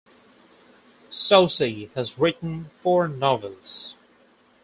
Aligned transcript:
Soucy 1.11 1.93
has 1.93 2.17
written 2.17 2.65
four 2.71 3.07
novels. 3.07 3.93